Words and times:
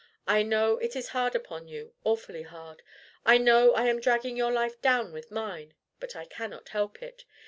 I 0.25 0.41
know 0.41 0.79
it 0.79 0.95
is 0.95 1.09
hard 1.09 1.35
upon 1.35 1.67
you, 1.67 1.93
awfully 2.03 2.41
hard. 2.41 2.81
I 3.23 3.37
know 3.37 3.75
I 3.75 3.85
am 3.85 3.99
dragging 3.99 4.35
your 4.35 4.51
life 4.51 4.81
down 4.81 5.13
with 5.13 5.29
mine, 5.29 5.75
but 5.99 6.15
I 6.15 6.25
cannot 6.25 6.69
help 6.69 7.03
it. 7.03 7.23